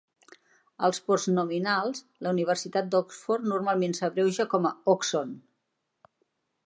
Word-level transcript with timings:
Als 0.87 0.99
postnominals, 1.09 2.01
la 2.27 2.31
"Universitat 2.37 2.89
d'Oxford" 2.95 3.45
normalment 3.55 3.93
s'abreuja 3.99 4.47
com 4.55 4.67
a 4.71 4.73
"Oxon". 4.95 5.37